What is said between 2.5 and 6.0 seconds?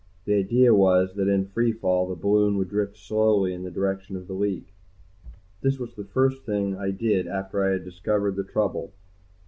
would drift slowly in the direction of the leak. This was